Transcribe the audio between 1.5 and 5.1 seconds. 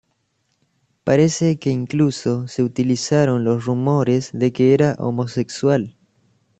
que incluso se utilizaron los rumores de que era